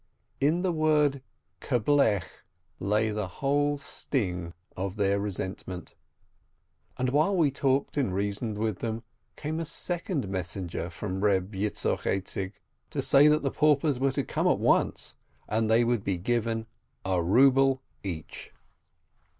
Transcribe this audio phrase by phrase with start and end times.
[0.39, 1.21] In the word
[1.61, 2.23] kerblech
[2.79, 5.93] lay the whole sting of their resentment.
[6.97, 9.03] And while we talked and reasoned with them,
[9.35, 12.53] came a second messenger from Reb Yitzchok Aizik,
[12.89, 15.17] to say that the paupers were to come at once,
[15.47, 16.65] and they would be given
[17.05, 18.51] a ruble each.